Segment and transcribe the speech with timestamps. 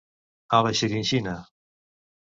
[0.59, 1.39] A la xirinxina.